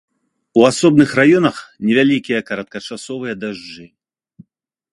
[0.59, 1.55] У асобных раёнах
[1.89, 3.85] невялікія кароткачасовыя дажджы.